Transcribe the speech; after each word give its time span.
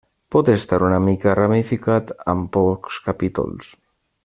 Pot 0.35 0.47
estar 0.53 0.79
una 0.85 0.97
mica 1.07 1.35
ramificat, 1.41 2.15
amb 2.35 2.51
pocs 2.57 2.99
capítols. 3.11 3.71